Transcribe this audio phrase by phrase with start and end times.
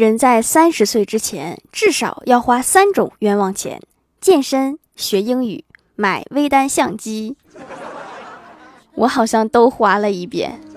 [0.00, 3.82] 人在三十岁之前至少要花三种冤枉钱
[4.18, 5.62] 健身学英语
[5.94, 7.36] 买微单相机。
[8.94, 10.69] 我好像都花了一遍。